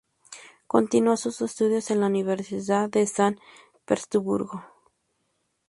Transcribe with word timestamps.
Continuó 0.65 1.15
sus 1.15 1.41
estudios 1.41 1.91
en 1.91 1.99
la 1.99 2.07
Universidad 2.07 2.89
de 2.89 3.05
San 3.05 3.39
Petersburgo. 3.85 4.65